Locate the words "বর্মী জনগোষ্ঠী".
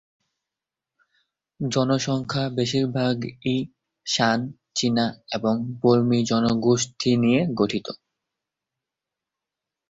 5.81-7.11